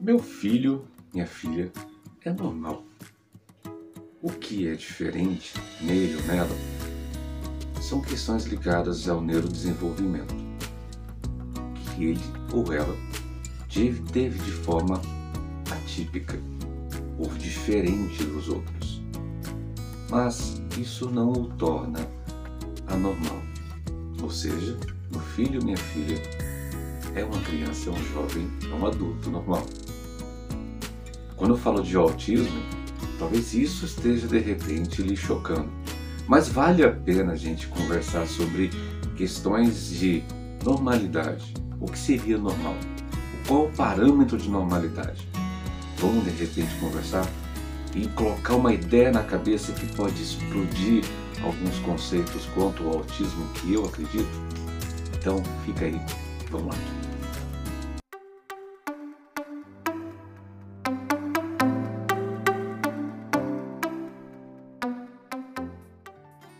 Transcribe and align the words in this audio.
Meu 0.00 0.20
filho, 0.20 0.86
minha 1.12 1.26
filha, 1.26 1.72
é 2.24 2.32
normal. 2.32 2.84
O 4.22 4.30
que 4.30 4.68
é 4.68 4.76
diferente 4.76 5.54
nele 5.80 6.14
ou 6.14 6.22
nela 6.22 6.56
são 7.82 8.00
questões 8.00 8.44
ligadas 8.44 9.08
ao 9.08 9.20
neurodesenvolvimento, 9.20 10.34
que 11.96 12.04
ele 12.04 12.20
ou 12.52 12.72
ela 12.72 12.96
teve 14.12 14.38
de 14.38 14.52
forma 14.52 15.00
atípica 15.68 16.38
ou 17.18 17.28
diferente 17.34 18.22
dos 18.22 18.48
outros. 18.48 19.02
Mas 20.08 20.62
isso 20.78 21.10
não 21.10 21.32
o 21.32 21.48
torna 21.56 22.08
anormal. 22.86 23.42
Ou 24.22 24.30
seja, 24.30 24.78
meu 25.10 25.20
filho, 25.20 25.62
minha 25.64 25.76
filha, 25.76 26.22
é 27.16 27.24
uma 27.24 27.40
criança, 27.42 27.90
é 27.90 27.92
um 27.92 28.04
jovem, 28.12 28.48
é 28.70 28.74
um 28.74 28.86
adulto 28.86 29.28
normal. 29.30 29.66
Quando 31.38 31.54
eu 31.54 31.56
falo 31.56 31.82
de 31.82 31.96
autismo, 31.96 32.60
talvez 33.16 33.54
isso 33.54 33.86
esteja 33.86 34.26
de 34.26 34.38
repente 34.38 35.00
lhe 35.00 35.16
chocando. 35.16 35.70
Mas 36.26 36.48
vale 36.48 36.84
a 36.84 36.90
pena 36.90 37.32
a 37.32 37.36
gente 37.36 37.68
conversar 37.68 38.26
sobre 38.26 38.70
questões 39.16 39.88
de 39.88 40.22
normalidade. 40.64 41.54
O 41.80 41.86
que 41.86 41.98
seria 41.98 42.36
normal? 42.36 42.74
Qual 43.46 43.66
o 43.66 43.72
parâmetro 43.72 44.36
de 44.36 44.50
normalidade? 44.50 45.26
Vamos 45.98 46.24
de 46.24 46.30
repente 46.30 46.74
conversar 46.80 47.26
e 47.94 48.06
colocar 48.08 48.56
uma 48.56 48.74
ideia 48.74 49.10
na 49.10 49.22
cabeça 49.22 49.72
que 49.72 49.86
pode 49.94 50.20
explodir 50.20 51.04
alguns 51.42 51.78
conceitos 51.78 52.46
quanto 52.54 52.82
ao 52.82 52.98
autismo 52.98 53.46
que 53.54 53.72
eu 53.72 53.84
acredito? 53.84 54.28
Então 55.16 55.42
fica 55.64 55.86
aí, 55.86 56.00
vamos 56.50 56.76
lá. 56.76 56.97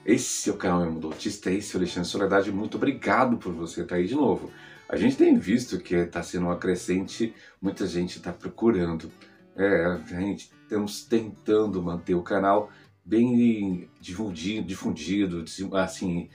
Esse 0.08 0.48
é 0.48 0.52
o 0.54 0.56
canal 0.56 0.80
Meu 0.80 0.92
Mundo 0.92 1.08
Autista, 1.08 1.50
esse 1.50 1.76
é 1.76 1.78
o 1.78 1.82
Alexandre 1.82 2.08
Soledade. 2.08 2.50
Muito 2.50 2.78
obrigado 2.78 3.36
por 3.36 3.52
você 3.52 3.82
estar 3.82 3.96
aí 3.96 4.06
de 4.06 4.14
novo. 4.14 4.50
A 4.88 4.96
gente 4.96 5.16
tem 5.16 5.38
visto 5.38 5.78
que 5.78 5.94
está 5.96 6.22
sendo 6.22 6.46
uma 6.46 6.56
crescente, 6.56 7.34
muita 7.60 7.86
gente 7.86 8.16
está 8.16 8.32
procurando. 8.32 9.12
É, 9.54 9.84
a 9.84 9.98
gente 9.98 10.50
estamos 10.62 11.04
tentando 11.04 11.82
manter 11.82 12.14
o 12.14 12.22
canal 12.22 12.70
bem 13.04 13.90
difundido, 14.00 14.66
difundido 14.66 15.44
assim, 15.74 16.30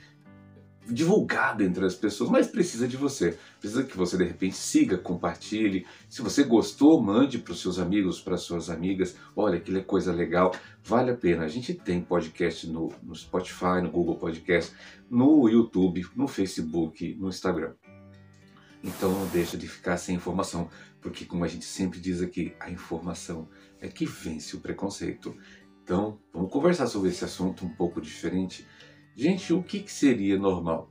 divulgado 0.86 1.62
entre 1.62 1.84
as 1.84 1.94
pessoas, 1.94 2.30
mas 2.30 2.46
precisa 2.46 2.86
de 2.86 2.96
você. 2.96 3.38
Precisa 3.58 3.84
que 3.84 3.96
você 3.96 4.16
de 4.16 4.24
repente 4.24 4.56
siga, 4.56 4.98
compartilhe. 4.98 5.86
Se 6.08 6.22
você 6.22 6.42
gostou, 6.44 7.02
mande 7.02 7.38
para 7.38 7.52
os 7.52 7.60
seus 7.60 7.78
amigos, 7.78 8.20
para 8.20 8.36
suas 8.36 8.68
amigas. 8.68 9.16
Olha, 9.34 9.56
aquilo 9.56 9.78
é 9.78 9.82
coisa 9.82 10.12
legal, 10.12 10.54
vale 10.82 11.10
a 11.10 11.16
pena. 11.16 11.44
A 11.44 11.48
gente 11.48 11.74
tem 11.74 12.00
podcast 12.00 12.66
no, 12.66 12.92
no 13.02 13.14
Spotify, 13.14 13.80
no 13.82 13.90
Google 13.90 14.16
Podcast, 14.16 14.72
no 15.10 15.48
YouTube, 15.48 16.06
no 16.14 16.28
Facebook, 16.28 17.14
no 17.18 17.28
Instagram. 17.28 17.74
Então 18.82 19.10
não 19.10 19.26
deixa 19.28 19.56
de 19.56 19.66
ficar 19.66 19.96
sem 19.96 20.14
informação, 20.14 20.68
porque 21.00 21.24
como 21.24 21.44
a 21.44 21.48
gente 21.48 21.64
sempre 21.64 21.98
diz 21.98 22.20
aqui, 22.20 22.54
a 22.60 22.70
informação 22.70 23.48
é 23.80 23.88
que 23.88 24.04
vence 24.04 24.54
o 24.54 24.60
preconceito. 24.60 25.34
Então, 25.82 26.18
vamos 26.32 26.50
conversar 26.50 26.86
sobre 26.86 27.10
esse 27.10 27.24
assunto 27.24 27.64
um 27.64 27.68
pouco 27.68 28.00
diferente 28.00 28.66
Gente, 29.16 29.52
o 29.52 29.62
que, 29.62 29.78
que 29.78 29.92
seria 29.92 30.36
normal? 30.36 30.90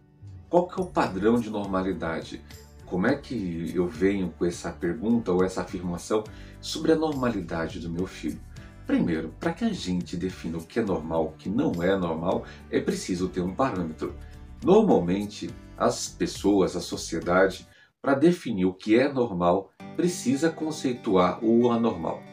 Qual 0.49 0.65
que 0.65 0.79
é 0.79 0.83
o 0.83 0.87
padrão 0.87 1.37
de 1.37 1.49
normalidade? 1.49 2.41
Como 2.85 3.05
é 3.05 3.17
que 3.17 3.73
eu 3.75 3.85
venho 3.85 4.29
com 4.29 4.45
essa 4.45 4.71
pergunta 4.71 5.29
ou 5.33 5.43
essa 5.43 5.61
afirmação 5.61 6.23
sobre 6.61 6.93
a 6.93 6.95
normalidade 6.95 7.79
do 7.79 7.89
meu 7.89 8.07
filho? 8.07 8.39
Primeiro, 8.87 9.33
para 9.41 9.51
que 9.51 9.65
a 9.65 9.73
gente 9.73 10.15
defina 10.15 10.57
o 10.57 10.65
que 10.65 10.79
é 10.79 10.81
normal, 10.81 11.25
o 11.25 11.31
que 11.33 11.49
não 11.49 11.83
é 11.83 11.97
normal, 11.97 12.45
é 12.71 12.79
preciso 12.79 13.27
ter 13.27 13.41
um 13.41 13.53
parâmetro. 13.53 14.15
Normalmente, 14.63 15.49
as 15.77 16.07
pessoas, 16.07 16.77
a 16.77 16.81
sociedade, 16.81 17.67
para 18.01 18.13
definir 18.13 18.65
o 18.65 18.73
que 18.73 18.97
é 18.97 19.11
normal, 19.11 19.73
precisa 19.97 20.49
conceituar 20.49 21.43
o 21.43 21.69
anormal. 21.69 22.23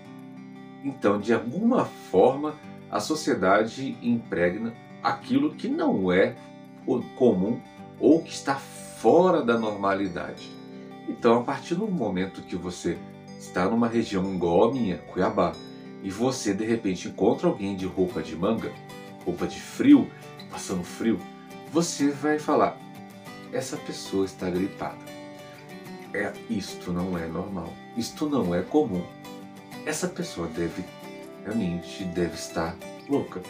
Então, 0.84 1.18
de 1.18 1.34
alguma 1.34 1.84
forma, 1.84 2.54
a 2.88 3.00
sociedade 3.00 3.98
impregna 4.00 4.72
aquilo 5.02 5.54
que 5.54 5.68
não 5.68 6.12
é 6.12 6.36
comum 7.16 7.60
ou 7.98 8.22
que 8.22 8.32
está 8.32 8.56
fora 8.56 9.42
da 9.42 9.58
normalidade. 9.58 10.50
Então, 11.08 11.40
a 11.40 11.42
partir 11.42 11.74
do 11.74 11.86
momento 11.86 12.42
que 12.42 12.56
você 12.56 12.98
está 13.38 13.68
numa 13.68 13.88
região 13.88 14.32
igual 14.32 14.68
a 14.68 14.72
minha, 14.72 14.98
Cuiabá, 14.98 15.52
e 16.02 16.10
você 16.10 16.54
de 16.54 16.64
repente 16.64 17.08
encontra 17.08 17.48
alguém 17.48 17.76
de 17.76 17.86
roupa 17.86 18.22
de 18.22 18.36
manga, 18.36 18.72
roupa 19.24 19.46
de 19.46 19.60
frio, 19.60 20.10
passando 20.50 20.84
frio, 20.84 21.18
você 21.72 22.10
vai 22.10 22.38
falar: 22.38 22.76
essa 23.52 23.76
pessoa 23.76 24.24
está 24.24 24.48
gripada. 24.48 24.98
É, 26.12 26.32
isto 26.48 26.92
não 26.92 27.16
é 27.16 27.26
normal, 27.26 27.72
isto 27.96 28.28
não 28.28 28.54
é 28.54 28.62
comum. 28.62 29.04
Essa 29.86 30.08
pessoa 30.08 30.48
deve 30.48 30.84
realmente 31.44 32.04
deve 32.04 32.34
estar 32.34 32.76
louca. 33.08 33.40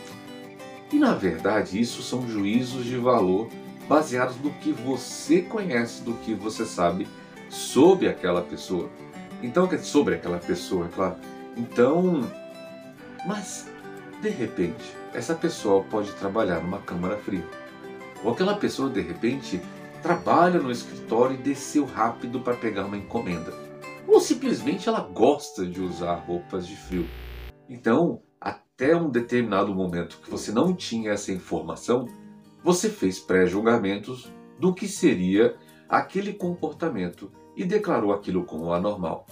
E 0.93 0.99
na 0.99 1.15
verdade, 1.15 1.81
isso 1.81 2.03
são 2.03 2.29
juízos 2.29 2.85
de 2.85 2.97
valor 2.97 3.49
baseados 3.89 4.37
no 4.41 4.51
que 4.55 4.73
você 4.73 5.43
conhece, 5.43 6.03
do 6.03 6.15
que 6.15 6.35
você 6.35 6.65
sabe 6.65 7.07
sobre 7.49 8.09
aquela 8.09 8.43
pessoa. 8.43 8.89
Então, 9.43 9.69
sobre 9.79 10.15
aquela 10.15 10.39
pessoa, 10.39 10.87
é 10.87 10.89
claro. 10.89 11.17
Então, 11.57 12.29
mas 13.27 13.69
de 14.21 14.29
repente, 14.29 14.95
essa 15.15 15.35
pessoa 15.35 15.83
pode 15.85 16.13
trabalhar 16.13 16.61
numa 16.61 16.79
câmara 16.79 17.17
fria. 17.17 17.45
Ou 18.23 18.33
aquela 18.33 18.55
pessoa 18.55 18.91
de 18.91 19.01
repente 19.01 19.61
trabalha 20.03 20.61
no 20.61 20.71
escritório 20.71 21.35
e 21.35 21.43
desceu 21.43 21.85
rápido 21.85 22.41
para 22.41 22.57
pegar 22.57 22.87
uma 22.87 22.97
encomenda. 22.97 23.53
Ou 24.07 24.21
simplesmente 24.21 24.89
ela 24.89 25.01
gosta 25.01 25.67
de 25.67 25.81
usar 25.81 26.15
roupas 26.15 26.67
de 26.67 26.77
frio. 26.77 27.09
Então, 27.69 28.23
até 28.81 28.97
um 28.97 29.11
determinado 29.11 29.75
momento 29.75 30.19
que 30.25 30.31
você 30.31 30.51
não 30.51 30.75
tinha 30.75 31.11
essa 31.11 31.31
informação, 31.31 32.09
você 32.65 32.89
fez 32.89 33.21
pré-julgamentos 33.21 34.33
do 34.59 34.73
que 34.73 34.89
seria 34.89 35.55
aquele 35.87 36.33
comportamento 36.33 37.31
e 37.55 37.63
declarou 37.63 38.11
aquilo 38.11 38.43
como 38.43 38.73
anormal. 38.73 39.27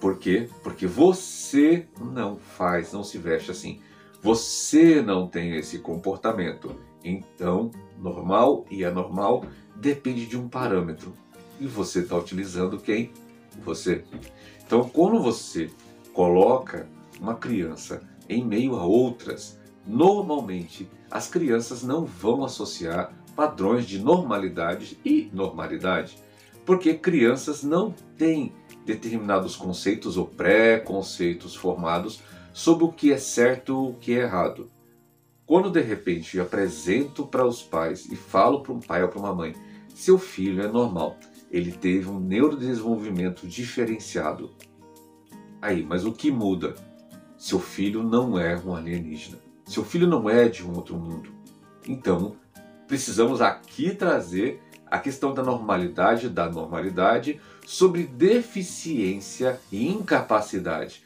Por 0.00 0.18
quê? 0.18 0.48
Porque 0.62 0.86
você 0.86 1.86
não 2.00 2.36
faz, 2.36 2.94
não 2.94 3.04
se 3.04 3.18
veste 3.18 3.50
assim. 3.50 3.78
Você 4.22 5.02
não 5.02 5.28
tem 5.28 5.54
esse 5.56 5.78
comportamento. 5.80 6.74
Então, 7.04 7.70
normal 7.98 8.64
e 8.70 8.86
anormal 8.86 9.44
depende 9.74 10.24
de 10.24 10.38
um 10.38 10.48
parâmetro. 10.48 11.12
E 11.60 11.66
você 11.66 12.00
está 12.00 12.16
utilizando 12.16 12.78
quem? 12.78 13.12
Você. 13.62 14.02
Então, 14.64 14.88
quando 14.88 15.22
você 15.22 15.70
coloca 16.14 16.88
uma 17.20 17.34
criança 17.34 18.15
em 18.28 18.44
meio 18.44 18.76
a 18.76 18.84
outras, 18.84 19.58
normalmente 19.86 20.88
as 21.10 21.28
crianças 21.28 21.82
não 21.82 22.04
vão 22.04 22.44
associar 22.44 23.12
padrões 23.34 23.86
de 23.86 23.98
normalidade 23.98 24.98
e 25.04 25.30
normalidade, 25.32 26.18
porque 26.64 26.94
crianças 26.94 27.62
não 27.62 27.94
têm 28.16 28.52
determinados 28.84 29.54
conceitos 29.54 30.16
ou 30.16 30.26
pré-conceitos 30.26 31.54
formados 31.54 32.22
sobre 32.52 32.84
o 32.84 32.92
que 32.92 33.12
é 33.12 33.18
certo 33.18 33.72
e 33.72 33.90
o 33.90 33.94
que 33.94 34.12
é 34.12 34.22
errado. 34.22 34.70
Quando 35.44 35.70
de 35.70 35.80
repente 35.80 36.36
eu 36.36 36.42
apresento 36.42 37.26
para 37.26 37.46
os 37.46 37.62
pais 37.62 38.06
e 38.06 38.16
falo 38.16 38.62
para 38.62 38.72
um 38.72 38.80
pai 38.80 39.02
ou 39.02 39.08
para 39.08 39.20
uma 39.20 39.34
mãe, 39.34 39.54
seu 39.94 40.18
filho 40.18 40.62
é 40.62 40.68
normal, 40.68 41.16
ele 41.50 41.70
teve 41.70 42.08
um 42.08 42.18
neurodesenvolvimento 42.18 43.46
diferenciado. 43.46 44.50
Aí, 45.62 45.84
mas 45.84 46.04
o 46.04 46.12
que 46.12 46.30
muda? 46.30 46.74
Seu 47.38 47.60
filho 47.60 48.02
não 48.02 48.38
é 48.38 48.56
um 48.56 48.74
alienígena. 48.74 49.38
Seu 49.66 49.84
filho 49.84 50.06
não 50.06 50.28
é 50.28 50.48
de 50.48 50.64
um 50.64 50.74
outro 50.74 50.96
mundo. 50.96 51.30
Então, 51.86 52.36
precisamos 52.86 53.40
aqui 53.40 53.94
trazer 53.94 54.62
a 54.86 54.98
questão 54.98 55.34
da 55.34 55.42
normalidade, 55.42 56.28
da 56.28 56.48
normalidade, 56.48 57.40
sobre 57.66 58.04
deficiência 58.04 59.60
e 59.70 59.88
incapacidade. 59.88 61.02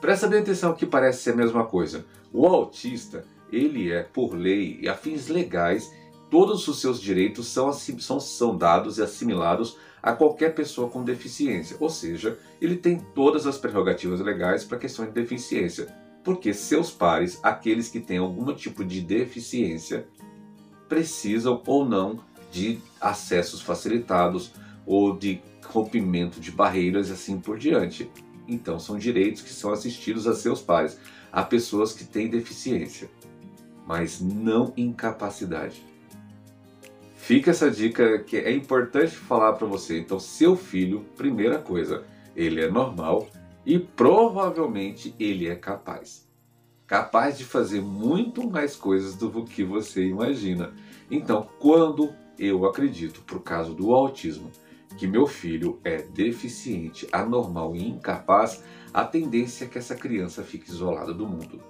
Presta 0.00 0.26
bem 0.26 0.40
atenção 0.40 0.74
que 0.74 0.86
parece 0.86 1.22
ser 1.22 1.30
a 1.32 1.36
mesma 1.36 1.64
coisa. 1.64 2.04
O 2.32 2.46
autista, 2.46 3.24
ele 3.50 3.90
é, 3.90 4.02
por 4.02 4.34
lei 4.34 4.78
e 4.82 4.88
afins 4.88 5.28
legais, 5.28 5.90
todos 6.30 6.66
os 6.68 6.80
seus 6.80 7.00
direitos 7.00 7.46
são, 7.48 7.72
são, 7.72 8.20
são 8.20 8.56
dados 8.56 8.98
e 8.98 9.02
assimilados 9.02 9.76
a 10.02 10.12
qualquer 10.12 10.54
pessoa 10.54 10.88
com 10.88 11.02
deficiência, 11.02 11.76
ou 11.80 11.90
seja, 11.90 12.38
ele 12.60 12.76
tem 12.76 13.00
todas 13.14 13.46
as 13.46 13.58
prerrogativas 13.58 14.20
legais 14.20 14.64
para 14.64 14.76
a 14.76 14.80
questão 14.80 15.04
de 15.04 15.10
deficiência, 15.10 15.88
porque 16.22 16.54
seus 16.54 16.90
pares, 16.90 17.40
aqueles 17.42 17.88
que 17.88 17.98
têm 17.98 18.18
algum 18.18 18.54
tipo 18.54 18.84
de 18.84 19.00
deficiência, 19.00 20.06
precisam 20.88 21.60
ou 21.66 21.84
não 21.84 22.20
de 22.52 22.78
acessos 23.00 23.60
facilitados 23.60 24.52
ou 24.86 25.16
de 25.16 25.40
rompimento 25.66 26.40
de 26.40 26.52
barreiras 26.52 27.08
e 27.08 27.12
assim 27.12 27.40
por 27.40 27.58
diante. 27.58 28.08
Então, 28.46 28.78
são 28.78 28.96
direitos 28.96 29.42
que 29.42 29.52
são 29.52 29.72
assistidos 29.72 30.26
a 30.28 30.34
seus 30.34 30.60
pais, 30.60 30.98
a 31.32 31.42
pessoas 31.42 31.92
que 31.92 32.04
têm 32.04 32.28
deficiência, 32.28 33.10
mas 33.84 34.20
não 34.20 34.72
incapacidade. 34.76 35.84
Fica 37.26 37.50
essa 37.50 37.68
dica 37.68 38.20
que 38.20 38.36
é 38.36 38.52
importante 38.52 39.16
falar 39.16 39.54
para 39.54 39.66
você. 39.66 39.98
Então, 39.98 40.20
seu 40.20 40.54
filho, 40.54 41.04
primeira 41.16 41.58
coisa, 41.58 42.04
ele 42.36 42.60
é 42.60 42.70
normal 42.70 43.26
e 43.64 43.80
provavelmente 43.80 45.12
ele 45.18 45.48
é 45.48 45.56
capaz. 45.56 46.24
Capaz 46.86 47.36
de 47.36 47.44
fazer 47.44 47.80
muito 47.80 48.48
mais 48.48 48.76
coisas 48.76 49.16
do 49.16 49.44
que 49.44 49.64
você 49.64 50.06
imagina. 50.06 50.72
Então, 51.10 51.48
quando 51.58 52.14
eu 52.38 52.64
acredito, 52.64 53.20
por 53.22 53.42
causa 53.42 53.74
do 53.74 53.92
autismo, 53.92 54.52
que 54.96 55.08
meu 55.08 55.26
filho 55.26 55.80
é 55.82 56.02
deficiente, 56.02 57.08
anormal 57.10 57.74
e 57.74 57.88
incapaz, 57.88 58.62
a 58.94 59.04
tendência 59.04 59.64
é 59.64 59.68
que 59.68 59.78
essa 59.78 59.96
criança 59.96 60.44
fique 60.44 60.70
isolada 60.70 61.12
do 61.12 61.26
mundo. 61.26 61.60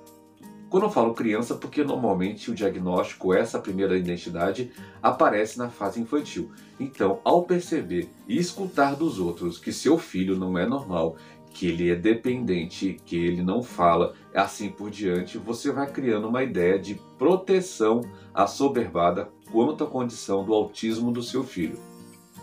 Quando 0.69 0.83
eu 0.83 0.91
falo 0.91 1.15
criança, 1.15 1.55
porque 1.55 1.85
normalmente 1.85 2.51
o 2.51 2.55
diagnóstico, 2.55 3.33
essa 3.33 3.59
primeira 3.59 3.97
identidade, 3.97 4.73
aparece 5.01 5.59
na 5.59 5.69
fase 5.69 6.01
infantil. 6.01 6.51
Então, 6.79 7.21
ao 7.25 7.45
perceber 7.45 8.11
e 8.27 8.37
escutar 8.37 8.97
dos 8.97 9.21
outros 9.21 9.59
que 9.59 9.73
seu 9.73 9.97
filho 9.97 10.37
não 10.37 10.59
é 10.59 10.67
normal, 10.67 11.17
que 11.51 11.69
ele 11.69 11.89
é 11.89 11.95
dependente, 11.95 13.01
que 13.07 13.17
ele 13.17 13.43
não 13.43 13.63
fala, 13.63 14.15
assim 14.35 14.69
por 14.69 14.91
diante, 14.91 15.39
você 15.39 15.71
vai 15.71 15.91
criando 15.91 16.29
uma 16.29 16.43
ideia 16.43 16.79
de 16.79 17.01
proteção 17.17 18.01
assoberbada 18.35 19.31
quanto 19.51 19.85
à 19.85 19.87
condição 19.87 20.45
do 20.45 20.53
autismo 20.53 21.13
do 21.13 21.23
seu 21.23 21.45
filho. 21.45 21.79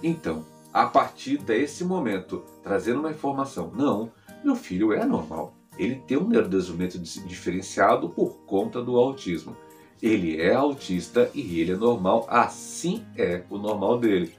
Então, 0.01 0.45
a 0.73 0.85
partir 0.85 1.37
desse 1.37 1.83
momento, 1.83 2.43
trazendo 2.63 3.01
uma 3.01 3.11
informação, 3.11 3.69
não, 3.75 4.09
meu 4.43 4.55
filho 4.55 4.93
é 4.93 5.05
normal 5.05 5.53
ele 5.77 5.95
tem 5.95 6.17
um 6.17 6.27
neurodesenvolvimento 6.27 6.99
diferenciado 6.99 8.09
por 8.09 8.45
conta 8.45 8.81
do 8.81 8.97
autismo. 8.97 9.55
Ele 10.01 10.41
é 10.41 10.53
autista 10.53 11.31
e 11.33 11.59
ele 11.59 11.71
é 11.71 11.75
normal, 11.75 12.25
assim 12.29 13.05
é 13.15 13.43
o 13.49 13.57
normal 13.57 13.99
dele. 13.99 14.33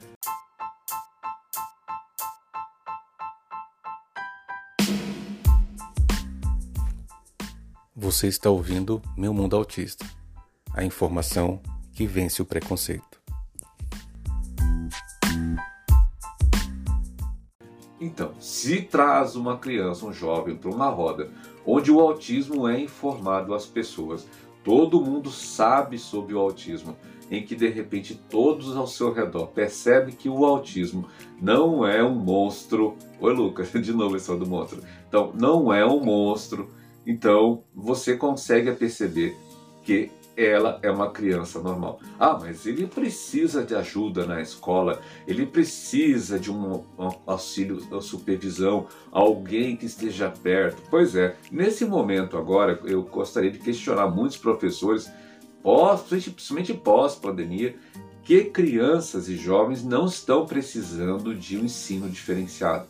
Você 7.97 8.29
está 8.29 8.51
ouvindo 8.51 9.01
Meu 9.17 9.33
Mundo 9.33 9.57
Autista 9.57 10.05
a 10.75 10.85
informação 10.85 11.63
que 11.93 12.07
vence 12.07 12.43
o 12.43 12.45
preconceito. 12.45 13.24
Então, 18.05 18.33
se 18.39 18.83
traz 18.83 19.35
uma 19.35 19.57
criança, 19.57 20.05
um 20.05 20.13
jovem, 20.13 20.55
para 20.55 20.71
uma 20.71 20.91
roda 20.91 21.31
onde 21.65 21.91
o 21.91 21.99
autismo 21.99 22.69
é 22.69 22.79
informado 22.79 23.55
às 23.55 23.65
pessoas, 23.65 24.29
todo 24.63 25.01
mundo 25.01 25.31
sabe 25.31 25.99
sobre 25.99 26.35
o 26.35 26.39
autismo, 26.39 26.95
em 27.31 27.43
que 27.43 27.57
de 27.57 27.67
repente 27.69 28.15
todos 28.29 28.77
ao 28.77 28.87
seu 28.87 29.11
redor 29.11 29.47
percebem 29.47 30.15
que 30.15 30.29
o 30.29 30.45
autismo 30.45 31.09
não 31.41 31.87
é 31.87 32.05
um 32.05 32.15
monstro. 32.15 32.95
Oi, 33.19 33.33
Lucas, 33.33 33.73
de 33.81 33.93
novo 33.95 34.17
esse 34.17 34.37
do 34.37 34.47
monstro. 34.47 34.83
Então, 35.09 35.33
não 35.35 35.73
é 35.73 35.87
um 35.87 36.05
monstro. 36.05 36.69
Então, 37.07 37.65
você 37.75 38.19
consegue 38.19 38.71
perceber 38.73 39.35
que 39.83 40.11
ela 40.37 40.79
é 40.83 40.91
uma 40.91 41.11
criança 41.11 41.61
normal. 41.61 42.01
Ah, 42.19 42.39
mas 42.41 42.67
ele 42.67 42.87
precisa 42.87 43.65
de 43.65 43.75
ajuda 43.75 44.27
na 44.27 44.41
escola, 44.41 45.01
ele 45.27 45.47
precisa 45.47 46.39
de 46.39 46.51
um, 46.51 46.85
auxílio, 47.27 47.81
uma 47.91 48.01
supervisão, 48.01 48.87
alguém 49.11 49.77
que 49.77 49.87
esteja 49.87 50.31
perto. 50.31 50.83
Pois 50.91 51.15
é, 51.15 51.37
nesse 51.51 51.85
momento 51.85 52.37
agora 52.37 52.81
eu 52.85 53.03
gostaria 53.03 53.51
de 53.51 53.59
questionar 53.59 54.09
muitos 54.09 54.37
professores, 54.37 55.11
pós, 55.63 56.03
principalmente 56.03 56.75
pós-pandemia, 56.75 57.77
que 58.23 58.45
crianças 58.45 59.29
e 59.29 59.37
jovens 59.37 59.85
não 59.85 60.07
estão 60.07 60.47
precisando 60.47 61.35
de 61.35 61.59
um 61.59 61.65
ensino 61.65 62.09
diferenciado. 62.09 62.87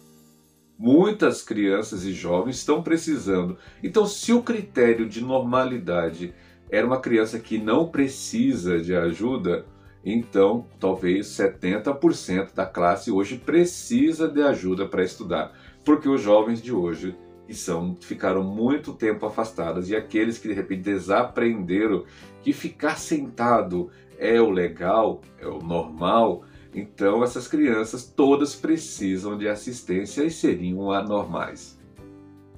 Muitas 0.78 1.42
crianças 1.42 2.04
e 2.04 2.12
jovens 2.12 2.56
estão 2.56 2.82
precisando. 2.82 3.56
Então, 3.82 4.06
se 4.06 4.32
o 4.32 4.42
critério 4.42 5.08
de 5.08 5.20
normalidade 5.20 6.34
era 6.70 6.86
uma 6.86 7.00
criança 7.00 7.38
que 7.38 7.58
não 7.58 7.88
precisa 7.88 8.80
de 8.80 8.94
ajuda, 8.94 9.66
então 10.04 10.66
talvez 10.78 11.26
70% 11.28 12.54
da 12.54 12.66
classe 12.66 13.10
hoje 13.10 13.36
precisa 13.38 14.28
de 14.28 14.42
ajuda 14.42 14.86
para 14.86 15.04
estudar, 15.04 15.52
porque 15.84 16.08
os 16.08 16.20
jovens 16.20 16.60
de 16.60 16.72
hoje 16.72 17.16
que 17.46 17.54
são 17.54 17.96
ficaram 18.00 18.42
muito 18.42 18.92
tempo 18.94 19.26
afastados 19.26 19.90
e 19.90 19.96
aqueles 19.96 20.38
que 20.38 20.48
de 20.48 20.54
repente 20.54 20.82
desaprenderam 20.82 22.04
que 22.42 22.52
ficar 22.52 22.96
sentado 22.96 23.90
é 24.18 24.40
o 24.40 24.50
legal, 24.50 25.20
é 25.38 25.46
o 25.46 25.58
normal, 25.58 26.44
então 26.74 27.22
essas 27.22 27.46
crianças 27.46 28.04
todas 28.04 28.54
precisam 28.54 29.36
de 29.36 29.48
assistência 29.48 30.24
e 30.24 30.30
seriam 30.30 30.90
anormais. 30.90 31.78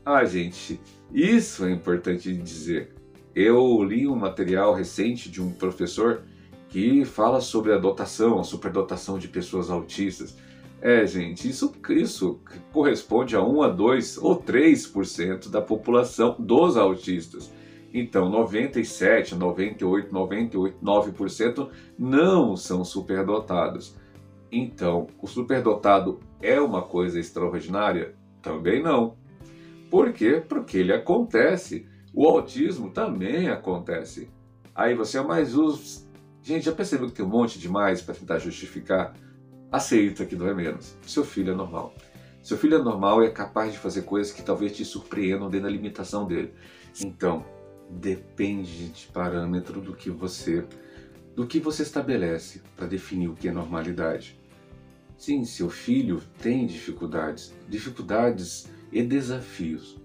Ah, 0.05 0.25
gente, 0.25 0.81
isso 1.13 1.65
é 1.65 1.73
importante 1.73 2.33
dizer. 2.33 2.95
Eu 3.37 3.85
li 3.85 4.09
um 4.09 4.17
material 4.17 4.73
recente 4.73 5.31
de 5.31 5.43
um 5.43 5.53
professor 5.53 6.23
que 6.71 7.05
fala 7.05 7.39
sobre 7.39 7.71
a 7.71 7.77
dotação, 7.77 8.41
a 8.41 8.45
superdotação 8.45 9.19
de 9.19 9.29
pessoas 9.29 9.71
autistas. 9.71 10.39
É, 10.81 11.07
gente, 11.07 11.47
isso, 11.47 11.71
isso 11.91 12.41
corresponde 12.73 13.37
a 13.37 13.43
1 13.43 13.63
a 13.63 13.69
2 13.69 14.17
ou 14.17 14.43
3% 14.43 15.51
da 15.51 15.61
população 15.61 16.35
dos 16.39 16.79
autistas. 16.79 17.53
Então, 17.93 18.31
97, 18.31 19.35
98, 19.35 20.11
98, 20.15 20.79
9% 20.83 21.69
não 21.99 22.57
são 22.57 22.87
superdotados. 22.87 23.95
Então, 24.51 25.09
o 25.21 25.27
superdotado 25.27 26.21
é 26.41 26.59
uma 26.59 26.81
coisa 26.81 27.21
extraordinária? 27.21 28.15
Também 28.41 28.83
não. 28.83 29.15
Por 29.91 30.15
quê? 30.15 30.43
Porque 30.47 30.79
ele 30.79 30.95
acontece 30.95 31.87
o 32.17 32.27
autismo 32.27 32.89
também 32.89 33.51
acontece. 33.51 34.31
Aí 34.75 34.95
você 34.95 35.19
é 35.19 35.23
mais 35.23 35.55
os. 35.55 36.09
Gente, 36.43 36.65
já 36.65 36.73
percebeu 36.73 37.09
que 37.09 37.15
tem 37.15 37.25
um 37.27 37.29
monte 37.29 37.59
de 37.59 37.69
mais 37.69 38.01
para 38.01 38.15
tentar 38.15 38.39
justificar? 38.39 39.15
Aceita 39.71 40.25
que 40.25 40.35
não 40.35 40.49
é 40.49 40.55
menos. 40.55 40.97
Seu 41.03 41.23
filho 41.23 41.53
é 41.53 41.55
normal. 41.55 41.95
Seu 42.43 42.57
filho 42.57 42.77
é 42.77 42.83
normal 42.83 43.23
e 43.23 43.27
é 43.27 43.31
capaz 43.31 43.73
de 43.73 43.79
fazer 43.79 44.03
coisas 44.03 44.33
que 44.33 44.41
talvez 44.41 44.75
te 44.75 44.83
surpreendam 44.83 45.51
dentro 45.51 45.67
da 45.67 45.73
limitação 45.73 46.27
dele. 46.27 46.55
Então, 47.05 47.45
depende 47.91 48.89
de 48.89 49.07
parâmetro 49.09 49.79
do 49.83 49.95
que 49.95 50.09
você 50.09 50.67
do 51.35 51.47
que 51.47 51.61
você 51.61 51.83
estabelece 51.83 52.63
para 52.75 52.87
definir 52.87 53.29
o 53.29 53.35
que 53.35 53.47
é 53.47 53.53
normalidade. 53.53 54.41
Sim, 55.19 55.45
seu 55.45 55.69
filho 55.69 56.23
tem 56.39 56.67
dificuldades, 56.67 57.55
dificuldades 57.69 58.71
e 58.91 59.03
desafios 59.03 60.01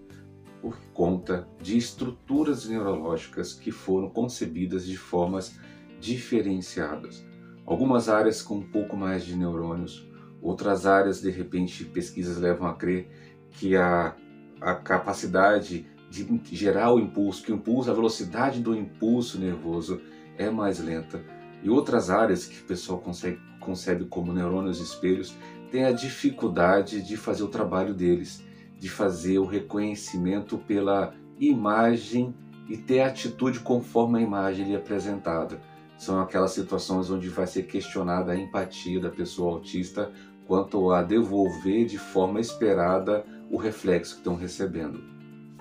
por 0.61 0.77
conta 0.93 1.47
de 1.59 1.77
estruturas 1.77 2.67
neurológicas 2.67 3.53
que 3.53 3.71
foram 3.71 4.09
concebidas 4.09 4.85
de 4.85 4.95
formas 4.95 5.59
diferenciadas. 5.99 7.25
Algumas 7.65 8.09
áreas 8.09 8.41
com 8.41 8.57
um 8.57 8.71
pouco 8.71 8.95
mais 8.95 9.25
de 9.25 9.35
neurônios, 9.35 10.07
outras 10.41 10.85
áreas, 10.85 11.21
de 11.21 11.31
repente, 11.31 11.85
pesquisas 11.85 12.37
levam 12.37 12.67
a 12.67 12.75
crer 12.75 13.09
que 13.51 13.75
a, 13.75 14.15
a 14.59 14.75
capacidade 14.75 15.87
de 16.09 16.41
gerar 16.55 16.93
o 16.93 16.99
impulso, 16.99 17.43
que 17.43 17.51
o 17.51 17.55
impulso, 17.55 17.89
a 17.89 17.93
velocidade 17.93 18.59
do 18.59 18.75
impulso 18.75 19.39
nervoso 19.39 20.01
é 20.37 20.49
mais 20.49 20.79
lenta. 20.79 21.23
E 21.63 21.69
outras 21.69 22.09
áreas 22.09 22.45
que 22.45 22.59
o 22.59 22.65
pessoal 22.65 22.99
consegue, 22.99 23.39
concebe 23.59 24.05
como 24.05 24.33
neurônios 24.33 24.79
espelhos 24.79 25.35
têm 25.71 25.85
a 25.85 25.91
dificuldade 25.91 27.01
de 27.01 27.15
fazer 27.15 27.43
o 27.43 27.47
trabalho 27.47 27.93
deles 27.93 28.43
de 28.81 28.89
fazer 28.89 29.37
o 29.37 29.45
reconhecimento 29.45 30.57
pela 30.57 31.13
imagem 31.39 32.33
e 32.67 32.75
ter 32.75 33.01
atitude 33.01 33.59
conforme 33.59 34.17
a 34.17 34.21
imagem 34.23 34.65
lhe 34.65 34.73
é 34.73 34.77
apresentada. 34.77 35.61
São 35.99 36.19
aquelas 36.19 36.53
situações 36.53 37.11
onde 37.11 37.29
vai 37.29 37.45
ser 37.45 37.67
questionada 37.67 38.31
a 38.31 38.35
empatia 38.35 38.99
da 38.99 39.11
pessoa 39.11 39.53
autista 39.53 40.11
quanto 40.47 40.91
a 40.91 41.03
devolver 41.03 41.85
de 41.85 41.99
forma 41.99 42.39
esperada 42.39 43.23
o 43.51 43.55
reflexo 43.55 44.15
que 44.15 44.21
estão 44.21 44.35
recebendo. 44.35 44.99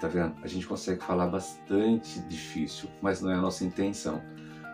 Tá 0.00 0.09
vendo? 0.09 0.37
A 0.43 0.47
gente 0.47 0.67
consegue 0.67 1.05
falar 1.05 1.27
bastante 1.27 2.21
difícil, 2.21 2.89
mas 3.03 3.21
não 3.21 3.31
é 3.31 3.35
a 3.35 3.41
nossa 3.43 3.67
intenção. 3.67 4.23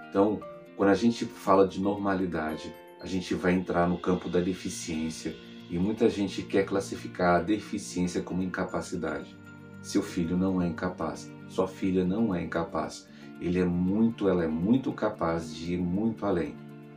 Então, 0.08 0.38
quando 0.76 0.90
a 0.90 0.94
gente 0.94 1.24
fala 1.24 1.66
de 1.66 1.80
normalidade, 1.80 2.72
a 3.00 3.06
gente 3.06 3.34
vai 3.34 3.54
entrar 3.54 3.88
no 3.88 3.98
campo 3.98 4.28
da 4.28 4.38
deficiência 4.38 5.34
e 5.70 5.78
muita 5.78 6.08
gente 6.08 6.42
quer 6.42 6.64
classificar 6.64 7.36
a 7.36 7.42
deficiência 7.42 8.22
como 8.22 8.42
incapacidade. 8.42 9.36
Seu 9.82 10.02
filho 10.02 10.36
não 10.36 10.60
é 10.62 10.66
incapaz, 10.66 11.30
sua 11.48 11.68
filha 11.68 12.04
não 12.04 12.34
é 12.34 12.42
incapaz. 12.42 13.08
Ele 13.40 13.58
é 13.58 13.64
muito, 13.64 14.28
ela 14.28 14.44
é 14.44 14.48
muito 14.48 14.92
capaz 14.92 15.54
de 15.54 15.74
ir 15.74 15.78
muito 15.78 16.24
além. 16.24 16.54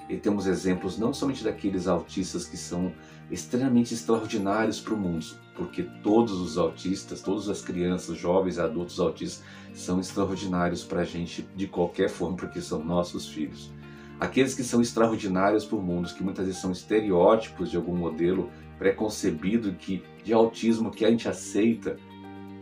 E 0.07 0.17
temos 0.17 0.47
exemplos 0.47 0.97
não 0.97 1.13
somente 1.13 1.43
daqueles 1.43 1.88
autistas 1.88 2.47
que 2.47 2.57
são 2.57 2.91
extremamente 3.29 3.93
extraordinários 3.93 4.79
para 4.79 4.95
o 4.95 4.97
mundo, 4.97 5.25
porque 5.55 5.83
todos 6.01 6.33
os 6.33 6.57
autistas, 6.57 7.21
todas 7.21 7.47
as 7.47 7.61
crianças, 7.61 8.17
jovens, 8.17 8.57
adultos 8.57 8.99
autistas 8.99 9.43
são 9.73 9.99
extraordinários 9.99 10.83
para 10.83 11.01
a 11.01 11.05
gente 11.05 11.47
de 11.55 11.67
qualquer 11.67 12.09
forma, 12.09 12.38
porque 12.38 12.59
são 12.59 12.83
nossos 12.83 13.27
filhos. 13.27 13.71
Aqueles 14.19 14.53
que 14.53 14.63
são 14.63 14.81
extraordinários 14.81 15.65
para 15.65 15.77
o 15.77 15.81
mundo, 15.81 16.13
que 16.13 16.23
muitas 16.23 16.45
vezes 16.45 16.61
são 16.61 16.71
estereótipos 16.71 17.71
de 17.71 17.77
algum 17.77 17.95
modelo 17.95 18.49
preconcebido 18.77 19.73
que, 19.73 20.03
de 20.23 20.33
autismo 20.33 20.91
que 20.91 21.05
a 21.05 21.09
gente 21.09 21.27
aceita, 21.27 21.97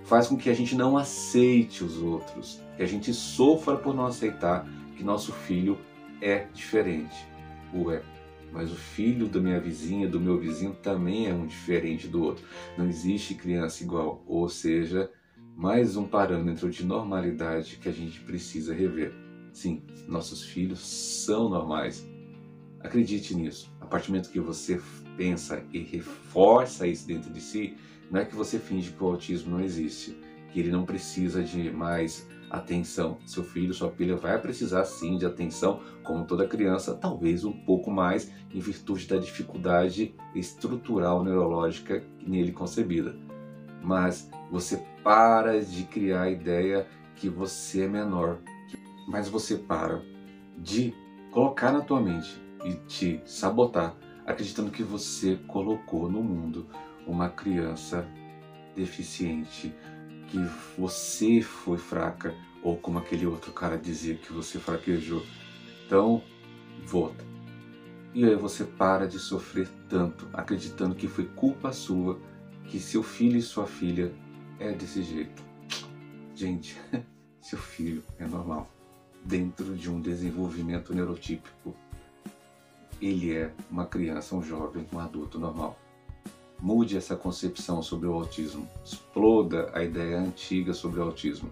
faz 0.03 0.27
com 0.27 0.37
que 0.37 0.49
a 0.49 0.53
gente 0.53 0.75
não 0.75 0.97
aceite 0.97 1.83
os 1.83 1.97
outros, 2.01 2.61
que 2.75 2.83
a 2.83 2.87
gente 2.87 3.13
sofra 3.13 3.75
por 3.75 3.95
não 3.95 4.05
aceitar 4.05 4.67
que 4.95 5.03
nosso 5.03 5.31
filho 5.31 5.77
é 6.21 6.45
diferente. 6.53 7.27
Ué, 7.73 8.01
mas 8.51 8.71
o 8.71 8.75
filho 8.75 9.27
da 9.27 9.39
minha 9.39 9.59
vizinha, 9.59 10.07
do 10.07 10.19
meu 10.19 10.39
vizinho, 10.39 10.73
também 10.81 11.27
é 11.27 11.33
um 11.33 11.45
diferente 11.45 12.07
do 12.07 12.23
outro. 12.23 12.45
Não 12.77 12.87
existe 12.87 13.35
criança 13.35 13.83
igual, 13.83 14.23
ou 14.25 14.47
seja, 14.47 15.11
mais 15.55 15.97
um 15.97 16.05
parâmetro 16.05 16.69
de 16.69 16.85
normalidade 16.85 17.77
que 17.77 17.89
a 17.89 17.91
gente 17.91 18.19
precisa 18.21 18.73
rever. 18.73 19.26
Sim, 19.57 19.81
nossos 20.07 20.43
filhos 20.43 20.81
são 20.81 21.49
normais. 21.49 22.07
Acredite 22.79 23.33
nisso. 23.33 23.73
A 23.81 23.87
partir 23.87 24.05
do 24.05 24.11
momento 24.11 24.29
que 24.29 24.39
você 24.39 24.79
pensa 25.17 25.63
e 25.73 25.79
reforça 25.79 26.85
isso 26.85 27.07
dentro 27.07 27.33
de 27.33 27.41
si, 27.41 27.75
não 28.11 28.19
é 28.19 28.25
que 28.25 28.35
você 28.35 28.59
finge 28.59 28.91
que 28.91 29.03
o 29.03 29.07
autismo 29.07 29.57
não 29.57 29.63
existe, 29.63 30.15
que 30.51 30.59
ele 30.59 30.69
não 30.69 30.85
precisa 30.85 31.43
de 31.43 31.71
mais 31.71 32.29
atenção. 32.51 33.17
Seu 33.25 33.43
filho, 33.43 33.73
sua 33.73 33.89
filha 33.89 34.15
vai 34.15 34.39
precisar 34.39 34.85
sim 34.85 35.17
de 35.17 35.25
atenção, 35.25 35.81
como 36.03 36.25
toda 36.25 36.47
criança, 36.47 36.93
talvez 36.93 37.43
um 37.43 37.51
pouco 37.51 37.89
mais 37.89 38.31
em 38.53 38.59
virtude 38.59 39.07
da 39.07 39.17
dificuldade 39.17 40.13
estrutural 40.35 41.23
neurológica 41.23 42.03
nele 42.21 42.51
concebida. 42.51 43.17
Mas 43.81 44.29
você 44.51 44.79
para 45.03 45.59
de 45.59 45.83
criar 45.85 46.21
a 46.21 46.29
ideia 46.29 46.85
que 47.15 47.27
você 47.27 47.85
é 47.85 47.87
menor, 47.87 48.39
mas 49.07 49.29
você 49.29 49.55
para 49.57 50.03
de 50.57 50.93
colocar 51.31 51.71
na 51.71 51.81
tua 51.81 52.01
mente 52.01 52.39
e 52.65 52.73
te 52.87 53.21
sabotar, 53.25 53.95
acreditando 54.25 54.69
que 54.69 54.83
você 54.83 55.39
colocou 55.47 56.11
no 56.11 56.21
mundo 56.21 56.67
uma 57.07 57.29
criança 57.29 58.05
deficiente, 58.75 59.73
que 60.27 60.37
você 60.77 61.41
foi 61.41 61.77
fraca, 61.77 62.35
ou 62.61 62.75
como 62.75 62.99
aquele 62.99 63.25
outro 63.25 63.53
cara 63.53 63.77
dizia 63.77 64.15
que 64.15 64.33
você 64.33 64.59
fraquejou. 64.59 65.23
Então, 65.85 66.21
volta. 66.85 67.23
E 68.13 68.25
aí 68.25 68.35
você 68.35 68.65
para 68.65 69.07
de 69.07 69.19
sofrer 69.19 69.69
tanto, 69.87 70.27
acreditando 70.33 70.95
que 70.95 71.07
foi 71.07 71.25
culpa 71.25 71.71
sua 71.71 72.19
que 72.65 72.79
seu 72.79 73.01
filho 73.01 73.37
e 73.37 73.41
sua 73.41 73.65
filha 73.65 74.13
é 74.59 74.73
desse 74.73 75.01
jeito. 75.01 75.41
Gente, 76.35 76.77
seu 77.39 77.57
filho 77.57 78.03
é 78.19 78.27
normal. 78.27 78.76
Dentro 79.27 79.75
de 79.75 79.91
um 79.91 79.99
desenvolvimento 79.99 80.95
neurotípico, 80.95 81.75
ele 83.01 83.35
é 83.35 83.53
uma 83.69 83.85
criança, 83.85 84.33
um 84.33 84.41
jovem, 84.41 84.87
um 84.93 84.99
adulto 84.99 85.37
normal. 85.37 85.77
Mude 86.61 86.95
essa 86.95 87.13
concepção 87.13 87.83
sobre 87.83 88.07
o 88.07 88.13
autismo. 88.13 88.65
Exploda 88.85 89.69
a 89.73 89.83
ideia 89.83 90.17
antiga 90.17 90.73
sobre 90.73 91.01
o 91.01 91.03
autismo. 91.03 91.51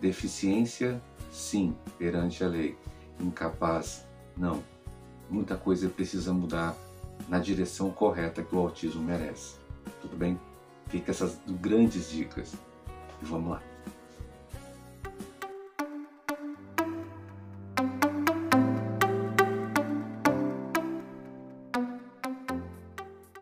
Deficiência, 0.00 0.98
sim, 1.30 1.76
perante 1.98 2.42
a 2.42 2.48
lei. 2.48 2.74
Incapaz, 3.20 4.06
não. 4.34 4.64
Muita 5.28 5.58
coisa 5.58 5.90
precisa 5.90 6.32
mudar 6.32 6.74
na 7.28 7.38
direção 7.38 7.90
correta 7.90 8.42
que 8.42 8.56
o 8.56 8.60
autismo 8.60 9.02
merece. 9.02 9.56
Tudo 10.00 10.16
bem? 10.16 10.40
Fica 10.86 11.10
essas 11.10 11.38
grandes 11.46 12.10
dicas. 12.10 12.54
E 13.20 13.26
vamos 13.26 13.50
lá. 13.50 13.62